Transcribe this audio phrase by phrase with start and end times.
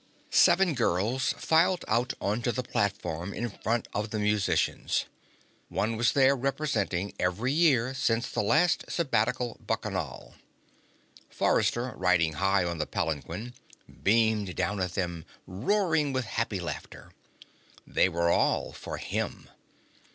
[0.31, 5.05] Seven girls filed out onto the platform in front of the musicians.
[5.69, 10.33] One was there representing every year since the last Sabbatical Bacchanal.
[11.29, 13.53] Forrester, riding high on the palanquin,
[14.01, 17.11] beamed down at them, roaring with happy laughter.
[17.85, 19.51] They were all for him.